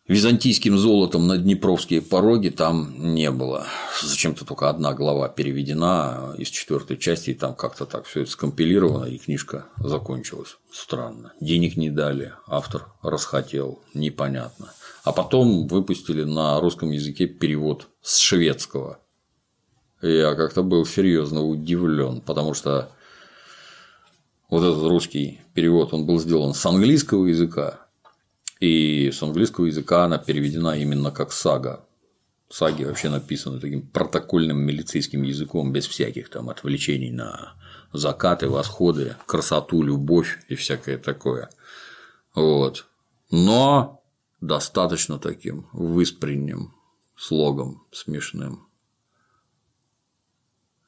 [0.08, 3.66] византийским золотом на Днепровские пороги там не было.
[4.04, 9.06] Зачем-то только одна глава переведена из четвертой части, и там как-то так все это скомпилировано,
[9.06, 10.58] и книжка закончилась.
[10.72, 11.34] Странно.
[11.42, 14.72] Денег не дали, автор расхотел, непонятно.
[15.04, 19.00] А потом выпустили на русском языке перевод с шведского
[20.08, 22.90] я как-то был серьезно удивлен, потому что
[24.50, 27.80] вот этот русский перевод, он был сделан с английского языка,
[28.60, 31.86] и с английского языка она переведена именно как сага.
[32.50, 37.56] Саги вообще написаны таким протокольным милицейским языком, без всяких там отвлечений на
[37.92, 41.50] закаты, восходы, красоту, любовь и всякое такое.
[42.36, 42.86] Вот.
[43.32, 44.04] Но
[44.42, 46.74] достаточно таким выспренним
[47.18, 48.68] слогом смешным.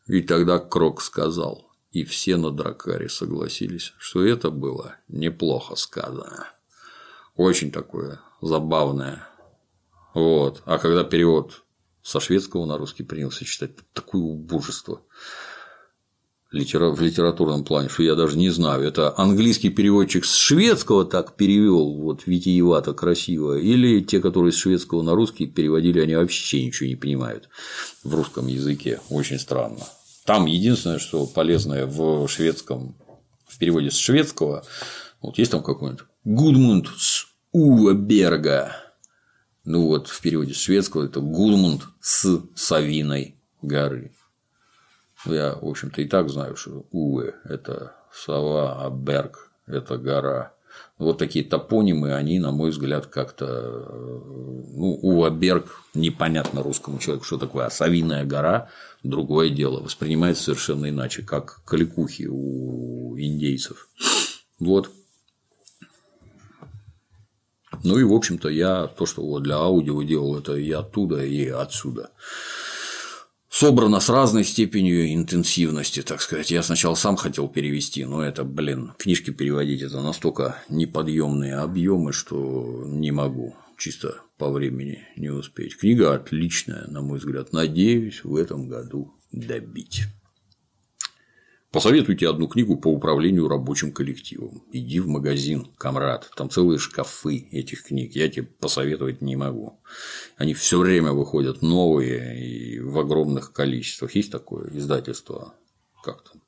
[0.07, 6.47] И тогда Крок сказал, и все на Дракаре согласились, что это было неплохо сказано.
[7.35, 9.27] Очень такое забавное.
[10.13, 10.61] Вот.
[10.65, 11.63] А когда перевод
[12.01, 15.01] со шведского на русский принялся читать, такое убожество
[16.49, 21.95] в литературном плане, что я даже не знаю, это английский переводчик с шведского так перевел,
[21.95, 26.95] вот витиевато, красиво, или те, которые с шведского на русский переводили, они вообще ничего не
[26.95, 27.49] понимают
[28.03, 29.01] в русском языке.
[29.09, 29.83] Очень странно.
[30.27, 32.97] Там единственное, что полезное в шведском,
[33.47, 34.65] в переводе с шведского,
[35.21, 38.75] вот есть там какой-нибудь Гудмунд с Уаберга.
[39.63, 44.11] Ну вот в переводе с шведского это Гудмунд с Савиной горы.
[45.25, 50.51] Ну, я, в общем-то, и так знаю, что Уэ– это сова, а Берг– это гора.
[50.97, 53.87] Вот такие топонимы, они, на мой взгляд, как-то.
[53.91, 58.69] Ну, Уаберг непонятно русскому человеку, что такое, а гора
[59.03, 63.89] другое дело, воспринимается совершенно иначе, как каликухи у индейцев.
[64.59, 64.91] Вот.
[67.83, 71.47] Ну и, в общем-то, я то, что вот для аудио делал, это и оттуда, и
[71.47, 72.09] отсюда.
[73.59, 76.51] Собрано с разной степенью интенсивности, так сказать.
[76.51, 82.83] Я сначала сам хотел перевести, но это, блин, книжки переводить это настолько неподъемные объемы, что
[82.85, 85.75] не могу чисто по времени не успеть.
[85.75, 87.51] Книга отличная, на мой взгляд.
[87.51, 90.03] Надеюсь в этом году добить.
[91.71, 94.63] Посоветуйте одну книгу по управлению рабочим коллективом.
[94.71, 96.31] Иди в магазин, комрад.
[96.37, 98.15] Там целые шкафы этих книг.
[98.15, 99.81] Я тебе посоветовать не могу.
[100.37, 104.15] Они все время выходят новые и в огромных количествах.
[104.15, 105.55] Есть такое издательство?
[106.03, 106.41] Как там?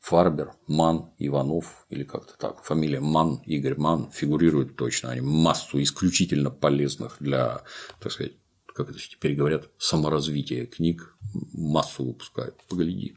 [0.00, 2.62] Фарбер, Ман, Иванов или как-то так.
[2.64, 5.12] Фамилия Ман, Игорь Ман фигурирует точно.
[5.12, 7.62] Они массу исключительно полезных для,
[8.00, 8.34] так сказать,
[8.72, 11.16] как это теперь говорят, саморазвития книг
[11.52, 12.56] массу выпускают.
[12.68, 13.16] Погляди.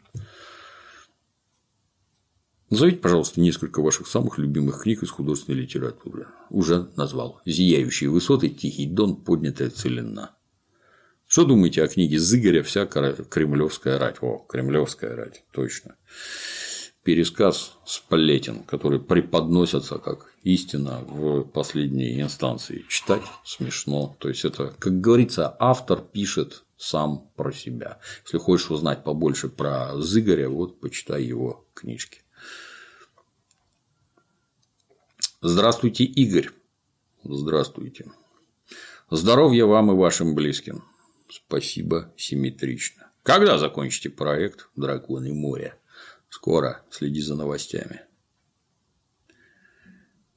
[2.70, 6.28] Назовите, пожалуйста, несколько ваших самых любимых книг из художественной литературы.
[6.50, 7.42] Уже назвал.
[7.46, 10.36] «Зияющие высоты», «Тихий дон», «Поднятая целина».
[11.28, 14.18] Что думаете о книге Зыгоря «Вся кремлевская рать»?
[14.22, 15.96] О, кремлевская рать, точно
[17.06, 22.84] пересказ сплетен, который преподносятся как истина в последней инстанции.
[22.90, 24.18] Читать смешно.
[24.20, 28.00] То есть это, как говорится, автор пишет сам про себя.
[28.26, 32.22] Если хочешь узнать побольше про Зыгоря, вот почитай его книжки.
[35.42, 36.50] Здравствуйте, Игорь.
[37.24, 38.12] Здравствуйте.
[39.12, 40.84] Здоровья вам и вашим близким.
[41.30, 43.12] Спасибо симметрично.
[43.22, 45.78] Когда закончите проект «Драконы моря»?
[46.36, 46.84] Скоро.
[46.92, 48.02] Следи за новостями.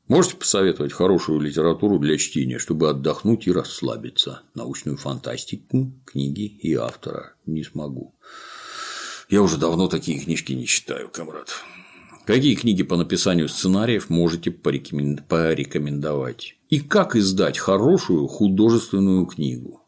[0.07, 4.43] Можете посоветовать хорошую литературу для чтения, чтобы отдохнуть и расслабиться?
[4.55, 8.15] Научную фантастику, книги и автора не смогу.
[9.29, 11.53] Я уже давно такие книжки не читаю, комрад.
[12.27, 16.55] Какие книги по написанию сценариев можете порекомендовать?
[16.69, 19.83] И как издать хорошую художественную книгу?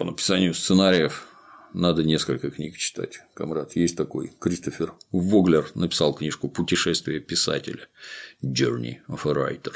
[0.00, 1.26] По написанию сценариев
[1.74, 3.76] надо несколько книг читать, комрад.
[3.76, 7.86] Есть такой Кристофер Воглер написал книжку «Путешествие писателя»
[8.42, 9.74] Journey of a Writer.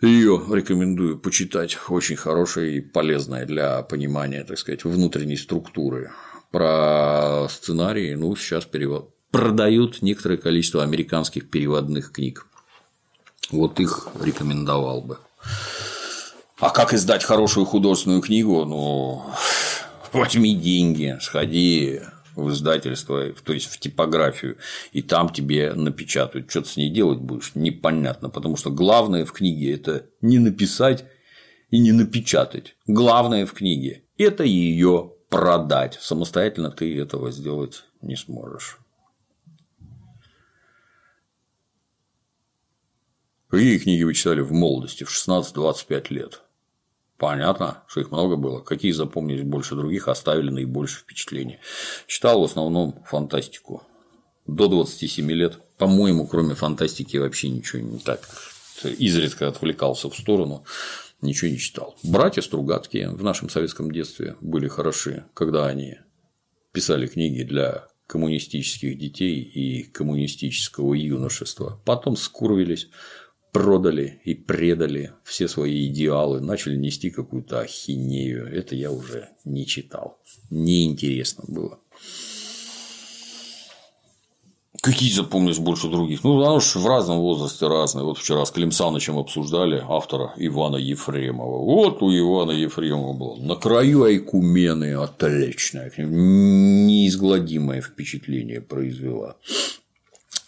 [0.00, 6.12] Ее рекомендую почитать, очень хорошая и полезная для понимания, так сказать, внутренней структуры.
[6.50, 9.14] Про сценарии, ну, сейчас перевод...
[9.32, 12.46] продают некоторое количество американских переводных книг.
[13.50, 15.18] Вот их рекомендовал бы.
[16.60, 18.66] А как издать хорошую художественную книгу?
[18.66, 19.24] Ну,
[20.12, 22.00] возьми деньги, сходи
[22.36, 24.58] в издательство, то есть в типографию,
[24.92, 26.50] и там тебе напечатают.
[26.50, 31.06] Что ты с ней делать будешь, непонятно, потому что главное в книге– это не написать
[31.70, 32.76] и не напечатать.
[32.86, 35.98] Главное в книге– это ее продать.
[35.98, 38.78] Самостоятельно ты этого сделать не сможешь.
[43.48, 46.42] Какие книги вы читали в молодости, в 16-25 лет?
[47.20, 48.60] Понятно, что их много было.
[48.60, 51.60] Какие запомнились больше других, оставили наибольшее впечатление.
[52.06, 53.82] Читал в основном фантастику.
[54.46, 55.58] До 27 лет.
[55.76, 58.26] По-моему, кроме фантастики вообще ничего не так.
[58.84, 60.64] Изредка отвлекался в сторону.
[61.20, 61.94] Ничего не читал.
[62.02, 65.98] Братья Стругацкие в нашем советском детстве были хороши, когда они
[66.72, 71.80] писали книги для коммунистических детей и коммунистического юношества.
[71.84, 72.88] Потом скурвились,
[73.52, 78.46] продали и предали все свои идеалы, начали нести какую-то ахинею.
[78.46, 80.18] Это я уже не читал.
[80.50, 81.78] Неинтересно было.
[84.82, 86.24] Какие запомнились больше других?
[86.24, 88.04] Ну, оно же в разном возрасте разные.
[88.04, 91.58] Вот вчера с Клим Санычем обсуждали автора Ивана Ефремова.
[91.58, 99.36] Вот у Ивана Ефремова было на краю Айкумены отличное, неизгладимое впечатление произвела.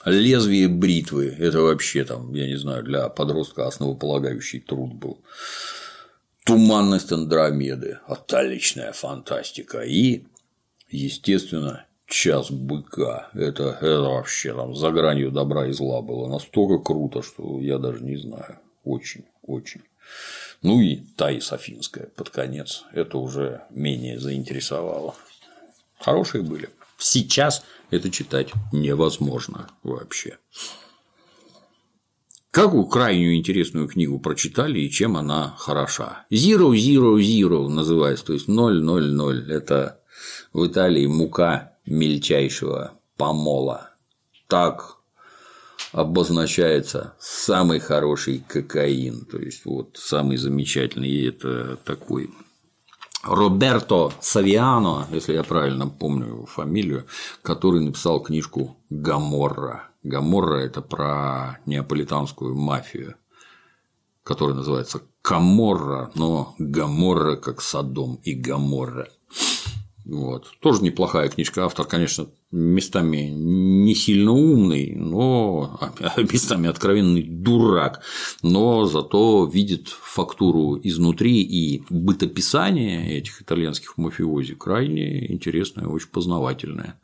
[0.04, 5.20] Лезвие бритвы– это вообще там, я не знаю, для подростка основополагающий труд был.
[6.44, 9.82] Туманность Андромеды– отличная фантастика.
[9.82, 10.24] И,
[10.90, 13.30] естественно, час быка.
[13.32, 18.02] Это, это вообще там за гранью добра и зла было настолько круто, что я даже
[18.02, 18.58] не знаю.
[18.84, 19.82] Очень, очень.
[20.62, 22.84] Ну и Таис Афинская под конец.
[22.92, 25.14] Это уже менее заинтересовало.
[25.98, 26.68] Хорошие были.
[27.02, 30.38] Сейчас это читать невозможно вообще.
[32.52, 36.26] Какую крайнюю интересную книгу прочитали и чем она хороша?
[36.30, 39.50] Zero, zero, zero называется, то есть 000.
[39.50, 40.00] Это
[40.52, 43.90] в Италии мука мельчайшего помола.
[44.48, 44.98] Так
[45.90, 52.30] обозначается самый хороший кокаин, то есть вот самый замечательный, и это такой
[53.22, 57.06] Роберто Савиано, если я правильно помню его фамилию,
[57.42, 59.88] который написал книжку «Гаморра».
[60.02, 63.14] «Гаморра»– это про неаполитанскую мафию,
[64.24, 69.08] которая называется «Каморра», но «Гаморра» как Содом и «Гаморра».
[70.04, 70.50] Вот.
[70.60, 71.64] Тоже неплохая книжка.
[71.64, 75.78] Автор, конечно, местами не сильно умный, но
[76.16, 78.02] местами откровенный дурак,
[78.42, 87.00] но зато видит фактуру изнутри и бытописание этих итальянских мафиози крайне интересное, очень познавательное.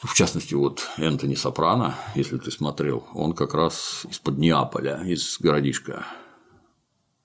[0.00, 6.06] В частности, вот Энтони Сопрано, если ты смотрел, он как раз из-под Неаполя, из городишка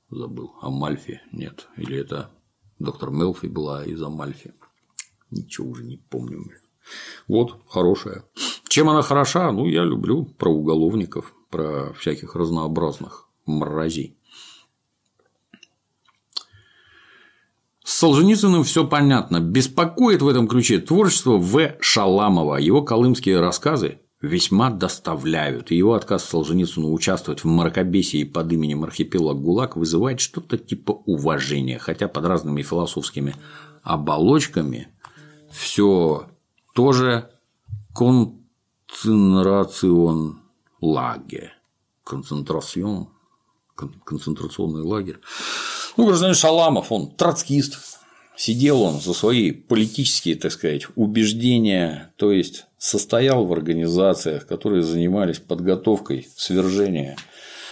[0.10, 2.32] забыл, Амальфи, нет, или это
[2.82, 4.54] доктор Мелфи была из Амальфи.
[5.30, 6.44] Ничего уже не помню.
[7.28, 8.24] Вот, хорошая.
[8.67, 9.52] Чем она хороша?
[9.52, 14.17] Ну, я люблю про уголовников, про всяких разнообразных мразей.
[17.84, 19.39] С Солженицыным все понятно.
[19.39, 21.76] Беспокоит в этом ключе творчество В.
[21.80, 22.58] Шаламова.
[22.58, 25.71] Его колымские рассказы весьма доставляют.
[25.71, 31.79] И его отказ Солженицыну участвовать в мракобесии под именем архипелаг ГУЛАГ вызывает что-то типа уважения,
[31.79, 33.34] хотя под разными философскими
[33.84, 34.89] оболочками
[35.51, 36.27] все
[36.73, 37.31] тоже
[37.95, 40.41] концентрацион
[40.81, 41.53] лагерь.
[42.03, 43.10] Концентрацион,
[44.03, 45.19] концентрационный лагерь.
[45.97, 47.99] Ну, гражданин Шаламов, он троцкист,
[48.36, 55.38] сидел он за свои политические, так сказать, убеждения, то есть состоял в организациях, которые занимались
[55.38, 57.15] подготовкой свержения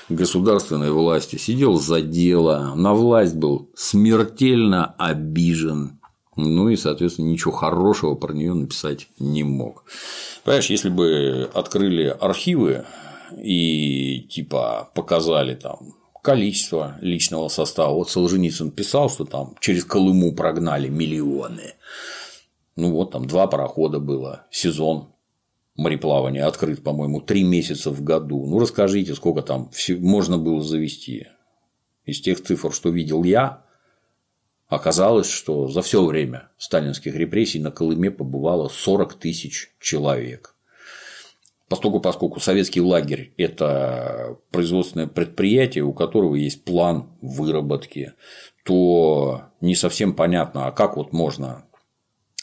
[0.07, 5.99] государственной власти, сидел за дело, на власть был смертельно обижен,
[6.35, 9.83] ну и, соответственно, ничего хорошего про нее написать не мог.
[10.43, 12.85] Понимаешь, если бы открыли архивы
[13.35, 17.95] и типа показали там количество личного состава.
[17.95, 21.73] Вот Солженицын писал, что там через Колыму прогнали миллионы.
[22.79, 25.09] Ну вот там два парохода было, сезон
[25.75, 28.45] мореплавания открыт, по-моему, три месяца в году.
[28.45, 29.69] Ну расскажите, сколько там
[29.99, 31.27] можно было завести.
[32.05, 33.63] Из тех цифр, что видел я,
[34.69, 40.55] оказалось, что за все время сталинских репрессий на Колыме побывало 40 тысяч человек.
[41.67, 48.13] Поскольку, поскольку советский лагерь– это производственное предприятие, у которого есть план выработки,
[48.63, 51.65] то не совсем понятно, а как вот можно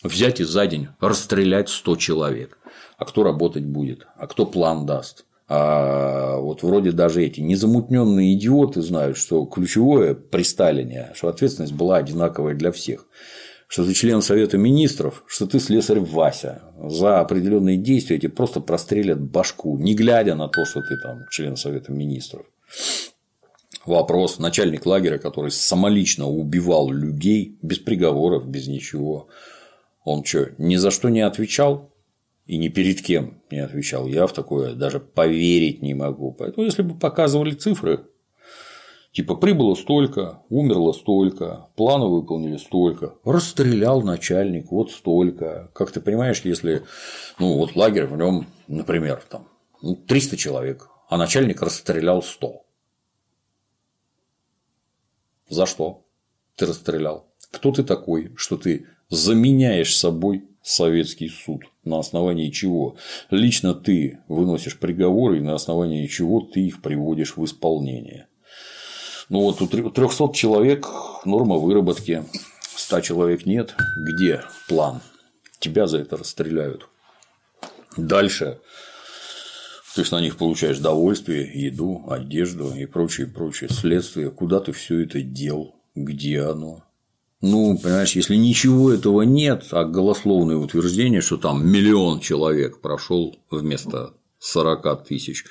[0.07, 2.59] взять и за день расстрелять 100 человек.
[2.99, 4.07] А кто работать будет?
[4.17, 5.25] А кто план даст?
[5.49, 11.97] А вот вроде даже эти незамутненные идиоты знают, что ключевое при Сталине, что ответственность была
[11.97, 13.07] одинаковая для всех
[13.69, 16.63] что ты член Совета Министров, что ты слесарь Вася.
[16.79, 21.57] За определенные действия эти просто прострелят башку, не глядя на то, что ты там член
[21.57, 22.47] Совета Министров.
[23.85, 24.39] Вопрос.
[24.39, 29.29] Начальник лагеря, который самолично убивал людей без приговоров, без ничего.
[30.07, 31.91] Он что, ни за что не отвечал?
[32.47, 34.07] И ни перед кем не отвечал.
[34.07, 36.31] Я в такое даже поверить не могу.
[36.31, 38.07] Поэтому, если бы показывали цифры,
[39.17, 45.71] Типа прибыло столько, умерло столько, планы выполнили столько, расстрелял начальник вот столько.
[45.73, 46.85] Как ты понимаешь, если
[47.39, 49.49] ну вот лагерь в нем, например, там
[50.07, 52.63] 300 ну, человек, а начальник расстрелял 100.
[55.49, 56.05] За что
[56.55, 57.26] ты расстрелял?
[57.53, 61.63] Кто ты такой, что ты заменяешь собой советский суд?
[61.85, 62.97] На основании чего?
[63.31, 68.27] Лично ты выносишь приговоры, и на основании чего ты их приводишь в исполнение.
[69.29, 70.87] Ну вот у 300 человек
[71.25, 72.25] норма выработки,
[72.77, 73.75] 100 человек нет.
[73.97, 75.01] Где план?
[75.59, 76.89] Тебя за это расстреляют.
[77.97, 78.61] Дальше
[79.97, 83.71] ты же на них получаешь довольствие, еду, одежду и прочее, прочее.
[83.71, 86.86] Следствие, куда ты все это дел, где оно.
[87.43, 94.15] Ну, понимаешь, если ничего этого нет, а голословное утверждение, что там миллион человек прошел вместо
[94.39, 95.45] 40 тысяч,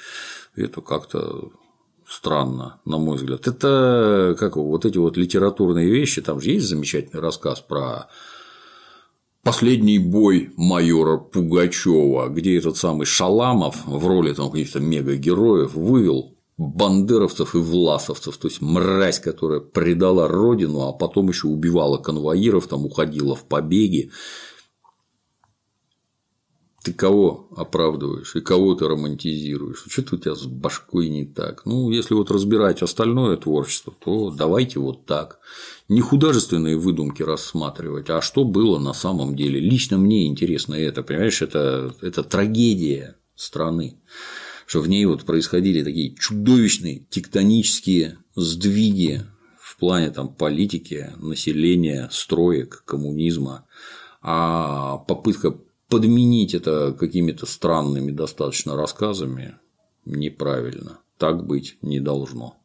[0.56, 1.52] это как-то
[2.08, 3.48] странно, на мой взгляд.
[3.48, 8.08] Это как вот эти вот литературные вещи, там же есть замечательный рассказ про
[9.44, 17.56] последний бой майора Пугачева, где этот самый Шаламов в роли там каких-то мегагероев вывел бандеровцев
[17.56, 23.36] и власовцев, то есть мразь, которая предала родину, а потом еще убивала конвоиров, там уходила
[23.36, 24.12] в побеги
[26.86, 29.86] ты кого оправдываешь и кого ты романтизируешь?
[29.90, 31.66] Что-то у тебя с башкой не так.
[31.66, 35.40] Ну, если вот разбирать остальное творчество, то давайте вот так.
[35.90, 39.60] Не художественные выдумки рассматривать, а что было на самом деле.
[39.60, 44.00] Лично мне интересно это, понимаешь, это, это трагедия страны,
[44.66, 49.24] что в ней вот происходили такие чудовищные тектонические сдвиги
[49.60, 53.66] в плане там, политики, населения, строек, коммунизма,
[54.22, 55.58] а попытка
[55.90, 59.58] подменить это какими-то странными достаточно рассказами
[60.06, 61.00] неправильно.
[61.18, 62.58] Так быть не должно.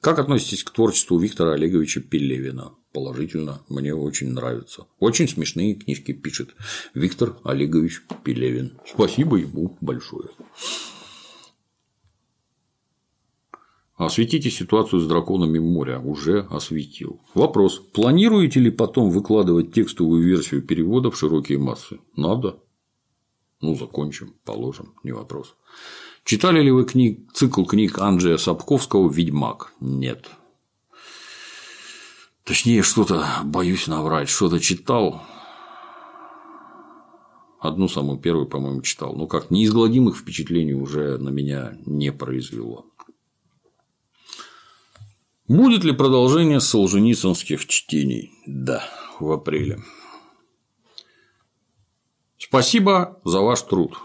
[0.00, 2.72] Как относитесь к творчеству Виктора Олеговича Пелевина?
[2.92, 4.86] Положительно, мне очень нравится.
[4.98, 6.56] Очень смешные книжки пишет
[6.92, 8.78] Виктор Олегович Пелевин.
[8.84, 10.28] Спасибо ему большое.
[13.96, 16.00] Осветите ситуацию с драконами моря.
[16.00, 17.20] Уже осветил.
[17.34, 17.78] Вопрос.
[17.78, 21.98] Планируете ли потом выкладывать текстовую версию перевода в широкие массы?
[22.16, 22.58] Надо.
[23.60, 25.54] Ну, закончим, положим, не вопрос.
[26.24, 29.74] Читали ли вы книг, цикл книг Анджея Сапковского «Ведьмак»?
[29.80, 30.30] Нет.
[32.44, 35.22] Точнее, что-то, боюсь наврать, что-то читал.
[37.60, 39.14] Одну самую первую, по-моему, читал.
[39.14, 42.86] Но как неизгладимых впечатлений уже на меня не произвело.
[45.46, 48.32] Будет ли продолжение солженицынских чтений?
[48.46, 48.84] Да,
[49.18, 49.80] в апреле.
[52.38, 53.98] Спасибо за ваш труд.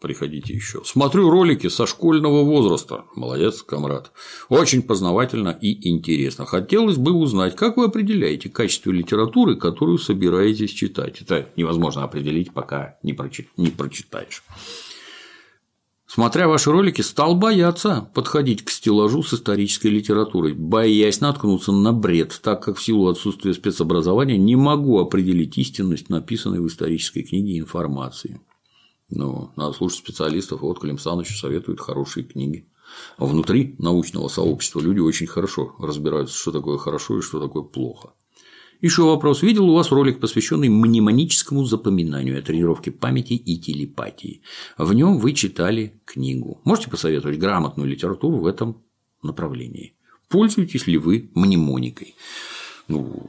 [0.00, 0.82] Приходите еще.
[0.84, 3.04] Смотрю ролики со школьного возраста.
[3.16, 4.12] Молодец, комрад.
[4.48, 6.46] Очень познавательно и интересно.
[6.46, 11.20] Хотелось бы узнать, как вы определяете качество литературы, которую собираетесь читать.
[11.20, 14.42] Это невозможно определить, пока не, прочитаешь
[16.18, 22.40] смотря ваши ролики, стал бояться подходить к стеллажу с исторической литературой, боясь наткнуться на бред,
[22.42, 28.40] так как в силу отсутствия спецобразования не могу определить истинность написанной в исторической книге информации.
[29.10, 32.68] Но надо слушать специалистов, вот Клим Саныч советует хорошие книги.
[33.16, 38.12] А внутри научного сообщества люди очень хорошо разбираются, что такое хорошо и что такое плохо.
[38.80, 39.42] Еще вопрос.
[39.42, 44.42] Видел у вас ролик, посвященный мнемоническому запоминанию о тренировке памяти и телепатии.
[44.76, 46.60] В нем вы читали книгу.
[46.64, 48.82] Можете посоветовать грамотную литературу в этом
[49.22, 49.94] направлении.
[50.28, 52.14] Пользуетесь ли вы мнемоникой?
[52.86, 53.20] Ну,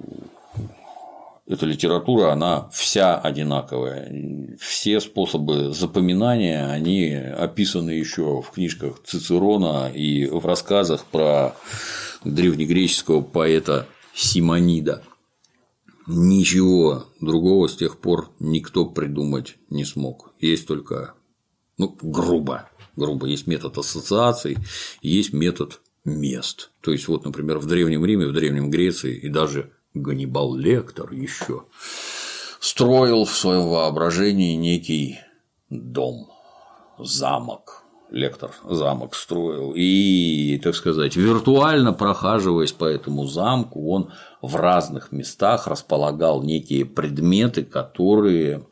[1.49, 4.55] эта литература, она вся одинаковая.
[4.59, 11.55] Все способы запоминания, они описаны еще в книжках Цицерона и в рассказах про
[12.23, 15.03] древнегреческого поэта Симонида.
[16.05, 20.33] Ничего другого с тех пор никто придумать не смог.
[20.39, 21.15] Есть только,
[21.79, 24.57] ну, грубо, грубо, есть метод ассоциаций,
[25.01, 26.69] есть метод мест.
[26.81, 31.63] То есть, вот, например, в Древнем Риме, в Древнем Греции и даже Ганнибал Лектор еще
[32.59, 35.19] строил в своем воображении некий
[35.69, 36.29] дом,
[36.97, 37.83] замок.
[38.11, 39.73] Лектор замок строил.
[39.75, 44.11] И, так сказать, виртуально прохаживаясь по этому замку, он
[44.41, 48.65] в разных местах располагал некие предметы, которые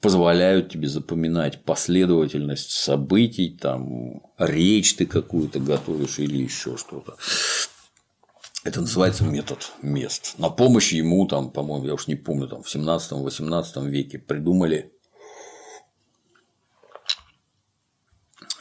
[0.00, 7.16] позволяют тебе запоминать последовательность событий, там речь ты какую-то готовишь или еще что-то.
[8.64, 10.38] Это называется метод мест.
[10.38, 14.90] На помощь ему, там, по-моему, я уж не помню, там, в 17-18 веке придумали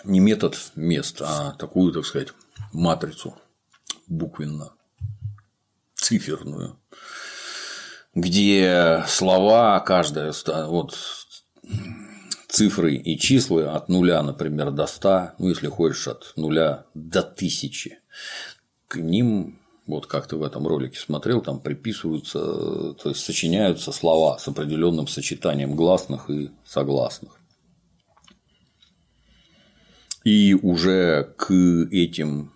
[0.03, 2.33] не метод мест, а такую, так сказать,
[2.73, 3.39] матрицу
[4.07, 4.73] буквенно
[5.95, 6.77] циферную,
[8.13, 10.33] где слова каждая,
[10.67, 10.97] вот
[12.49, 17.99] цифры и числа от нуля, например, до 100, ну, если хочешь, от нуля до тысячи,
[18.89, 22.39] к ним вот как ты в этом ролике смотрел, там приписываются,
[22.93, 27.39] то есть сочиняются слова с определенным сочетанием гласных и согласных.
[30.23, 32.53] И уже к этим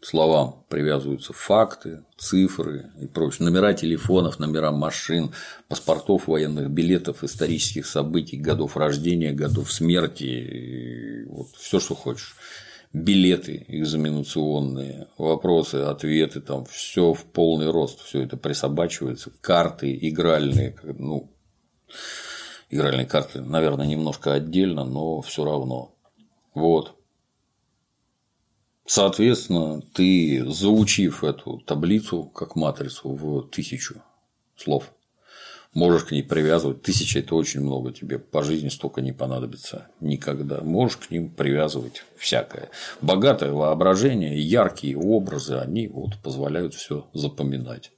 [0.00, 5.32] словам привязываются факты, цифры и прочее, номера телефонов, номера машин,
[5.68, 12.36] паспортов, военных билетов, исторических событий, годов рождения, годов смерти, вот все, что хочешь
[12.94, 21.28] билеты экзаменационные, вопросы, ответы, там все в полный рост, все это присобачивается, карты игральные, ну,
[22.70, 25.96] игральные карты, наверное, немножко отдельно, но все равно.
[26.54, 26.94] Вот.
[28.86, 34.02] Соответственно, ты, заучив эту таблицу как матрицу в тысячу
[34.54, 34.92] слов,
[35.74, 36.82] Можешь к ней привязывать.
[36.82, 37.92] Тысяча– это очень много.
[37.92, 40.60] Тебе по жизни столько не понадобится никогда.
[40.60, 42.70] Можешь к ним привязывать всякое.
[43.00, 47.90] Богатое воображение, яркие образы, они вот позволяют все запоминать.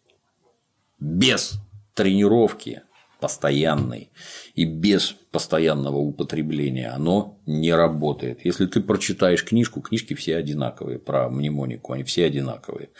[0.98, 1.60] Без
[1.94, 2.82] тренировки
[3.20, 4.10] постоянной
[4.54, 8.44] и без постоянного употребления оно не работает.
[8.44, 12.90] Если ты прочитаешь книжку, книжки все одинаковые про мнемонику, они все одинаковые.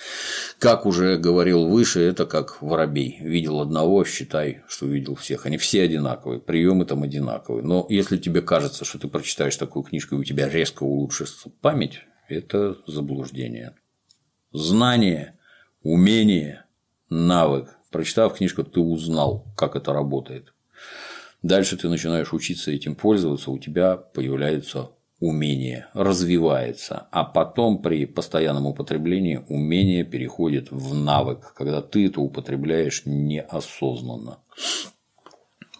[0.59, 3.19] Как уже говорил выше, это как воробей.
[3.21, 5.47] Видел одного, считай, что видел всех.
[5.47, 7.63] Они все одинаковые, приемы там одинаковые.
[7.65, 12.01] Но если тебе кажется, что ты прочитаешь такую книжку и у тебя резко улучшится память,
[12.29, 13.77] это заблуждение.
[14.53, 15.39] Знание,
[15.83, 16.65] умение,
[17.09, 20.53] навык Прочитав книжку, ты узнал, как это работает.
[21.43, 28.67] Дальше ты начинаешь учиться этим пользоваться, у тебя появляется умение, развивается, а потом при постоянном
[28.67, 34.39] употреблении умение переходит в навык, когда ты это употребляешь неосознанно.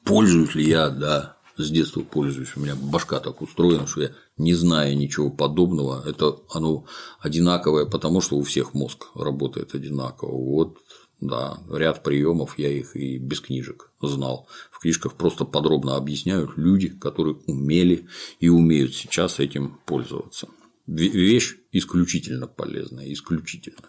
[0.05, 4.55] Пользуюсь ли я, да, с детства пользуюсь, у меня башка так устроена, что я не
[4.55, 6.85] знаю ничего подобного, это оно
[7.21, 10.33] одинаковое, потому что у всех мозг работает одинаково.
[10.33, 10.79] Вот
[11.21, 14.49] да, ряд приемов я их и без книжек знал.
[14.71, 18.07] В книжках просто подробно объясняют люди, которые умели
[18.39, 20.49] и умеют сейчас этим пользоваться.
[20.87, 23.89] Вещь исключительно полезная, исключительно.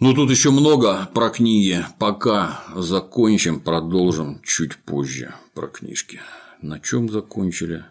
[0.00, 1.84] Ну, тут еще много про книги.
[1.98, 6.20] Пока закончим, продолжим чуть позже про книжки.
[6.60, 7.84] На чем закончили?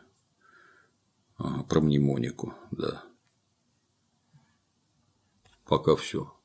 [1.38, 3.03] Ага, про мнемонику, да.
[5.65, 6.36] Пока все.